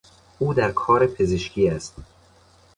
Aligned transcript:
او 0.39 0.53
در 0.53 0.71
کار 0.71 1.07
پزشکی 1.07 1.69
است. 1.69 1.95